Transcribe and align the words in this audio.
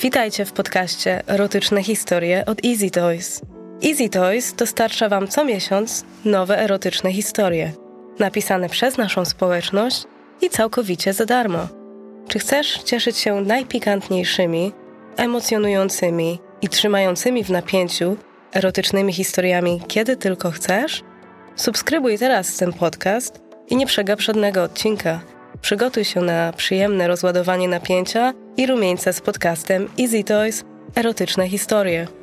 Witajcie 0.00 0.44
w 0.44 0.52
podcaście 0.52 1.22
Erotyczne 1.28 1.82
historie 1.82 2.46
od 2.46 2.64
Easy 2.64 2.90
Toys. 2.90 3.40
Easy 3.84 4.08
Toys 4.08 4.54
dostarcza 4.54 5.08
Wam 5.08 5.28
co 5.28 5.44
miesiąc 5.44 6.04
nowe 6.24 6.62
erotyczne 6.62 7.12
historie, 7.12 7.72
napisane 8.18 8.68
przez 8.68 8.98
naszą 8.98 9.24
społeczność 9.24 10.04
i 10.42 10.50
całkowicie 10.50 11.12
za 11.12 11.26
darmo. 11.26 11.68
Czy 12.28 12.38
chcesz 12.38 12.78
cieszyć 12.84 13.18
się 13.18 13.40
najpikantniejszymi, 13.40 14.72
emocjonującymi 15.16 16.38
i 16.62 16.68
trzymającymi 16.68 17.44
w 17.44 17.50
napięciu 17.50 18.16
erotycznymi 18.54 19.12
historiami, 19.12 19.82
kiedy 19.88 20.16
tylko 20.16 20.50
chcesz? 20.50 21.02
Subskrybuj 21.56 22.18
teraz 22.18 22.56
ten 22.56 22.72
podcast 22.72 23.40
i 23.68 23.76
nie 23.76 23.86
przegap 23.86 24.20
żadnego 24.20 24.62
odcinka. 24.62 25.20
Przygotuj 25.60 26.04
się 26.04 26.20
na 26.20 26.52
przyjemne 26.52 27.08
rozładowanie 27.08 27.68
napięcia 27.68 28.32
i 28.60 28.66
rumieńce 28.66 29.12
z 29.12 29.20
podcastem 29.20 29.88
Easy 30.00 30.24
Toys 30.24 30.64
Erotyczne 30.96 31.48
historie. 31.48 32.19